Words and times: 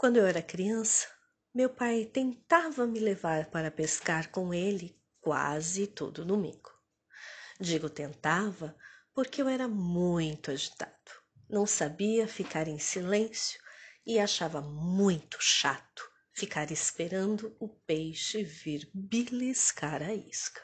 Quando 0.00 0.16
eu 0.16 0.24
era 0.24 0.40
criança, 0.40 1.08
meu 1.54 1.68
pai 1.68 2.06
tentava 2.06 2.86
me 2.86 2.98
levar 2.98 3.50
para 3.50 3.70
pescar 3.70 4.30
com 4.30 4.54
ele 4.54 4.98
quase 5.20 5.86
todo 5.86 6.24
domingo. 6.24 6.70
Digo 7.60 7.90
tentava 7.90 8.74
porque 9.12 9.42
eu 9.42 9.46
era 9.46 9.68
muito 9.68 10.50
agitado. 10.50 11.12
Não 11.50 11.66
sabia 11.66 12.26
ficar 12.26 12.66
em 12.66 12.78
silêncio 12.78 13.60
e 14.06 14.18
achava 14.18 14.62
muito 14.62 15.36
chato 15.38 16.02
ficar 16.32 16.70
esperando 16.70 17.54
o 17.60 17.68
peixe 17.68 18.42
vir 18.42 18.90
beliscar 18.94 20.02
a 20.02 20.14
isca. 20.14 20.62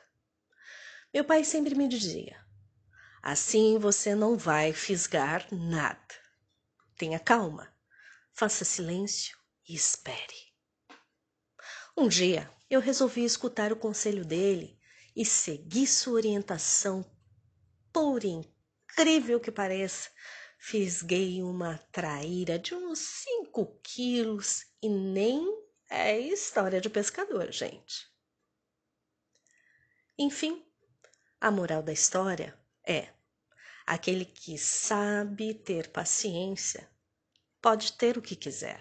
Meu 1.13 1.27
pai 1.27 1.45
sempre 1.45 1.75
me 1.75 1.87
dizia: 1.87 2.43
assim 3.23 3.77
você 3.77 4.15
não 4.15 4.39
vai 4.39 4.73
fisgar 4.73 5.47
nada. 5.53 6.15
Tenha 6.97 7.21
calma, 7.21 7.76
faça 8.37 8.67
silêncio 8.67 9.39
e 9.67 9.75
espere. 9.75 10.53
Um 11.97 12.07
dia 12.07 12.53
eu 12.69 12.81
resolvi 12.81 13.25
escutar 13.25 13.73
o 13.73 13.77
conselho 13.77 14.27
dele 14.27 14.79
e 15.17 15.25
segui 15.25 15.87
sua 15.87 16.13
orientação. 16.13 17.03
Por 17.91 18.23
incrível 18.25 19.41
que 19.41 19.51
pareça, 19.51 20.11
fisguei 20.59 21.43
uma 21.43 21.79
traíra 21.91 22.59
de 22.59 22.75
uns 22.75 22.99
cinco 22.99 23.81
quilos 23.83 24.67
e 24.83 24.89
nem 24.91 25.43
é 25.89 26.21
história 26.21 26.79
de 26.79 26.91
pescador, 26.91 27.51
gente. 27.51 28.07
Enfim, 30.19 30.63
a 31.41 31.51
moral 31.51 31.83
da 31.83 31.93
história 31.93 32.55
é: 32.87 33.09
aquele 33.87 34.27
que 34.27 34.59
sabe 34.59 35.55
ter 35.55 35.89
paciência 35.89 36.87
pode 37.61 37.93
ter 37.95 38.17
o 38.17 38.23
que 38.23 38.37
quiser. 38.37 38.81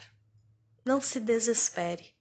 Não 0.83 1.01
se 1.01 1.19
desespere, 1.19 2.15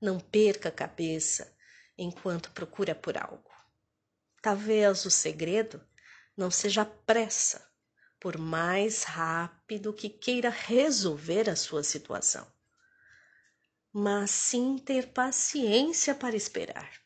não 0.00 0.20
perca 0.20 0.68
a 0.68 0.72
cabeça 0.72 1.56
enquanto 1.96 2.50
procura 2.52 2.94
por 2.94 3.16
algo. 3.16 3.50
Talvez 4.42 5.04
o 5.06 5.10
segredo 5.10 5.84
não 6.36 6.50
seja 6.50 6.82
a 6.82 6.86
pressa, 6.86 7.66
por 8.20 8.38
mais 8.38 9.02
rápido 9.02 9.92
que 9.92 10.08
queira 10.08 10.50
resolver 10.50 11.48
a 11.48 11.56
sua 11.56 11.82
situação, 11.82 12.46
mas 13.92 14.30
sim 14.30 14.78
ter 14.78 15.12
paciência 15.12 16.14
para 16.14 16.36
esperar, 16.36 17.00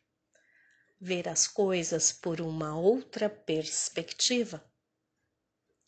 ver 1.01 1.29
as 1.29 1.47
coisas 1.47 2.13
por 2.13 2.41
uma 2.41 2.77
outra 2.77 3.31
perspectiva 3.31 4.65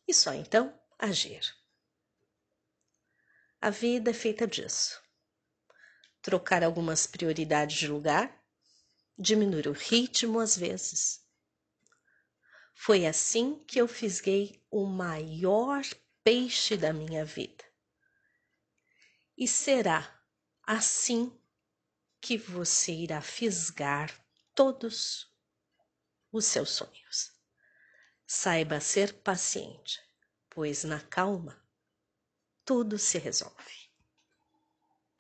e 0.06 0.14
só 0.14 0.32
então 0.32 0.78
agir. 0.98 1.61
A 3.64 3.70
vida 3.70 4.10
é 4.10 4.12
feita 4.12 4.44
disso. 4.44 5.00
Trocar 6.20 6.64
algumas 6.64 7.06
prioridades 7.06 7.78
de 7.78 7.86
lugar 7.86 8.44
diminuir 9.16 9.68
o 9.68 9.72
ritmo 9.72 10.40
às 10.40 10.56
vezes. 10.56 11.24
Foi 12.74 13.06
assim 13.06 13.62
que 13.64 13.80
eu 13.80 13.86
fisguei 13.86 14.60
o 14.68 14.84
maior 14.84 15.84
peixe 16.24 16.76
da 16.76 16.92
minha 16.92 17.24
vida. 17.24 17.64
E 19.38 19.46
será 19.46 20.12
assim 20.64 21.32
que 22.20 22.36
você 22.36 22.92
irá 22.92 23.20
fisgar 23.20 24.12
todos 24.56 25.32
os 26.32 26.46
seus 26.46 26.70
sonhos. 26.70 27.30
Saiba 28.26 28.80
ser 28.80 29.12
paciente, 29.12 30.00
pois 30.50 30.82
na 30.82 30.98
calma 30.98 31.61
tudo 32.64 32.98
se 32.98 33.18
resolve. 33.20 33.91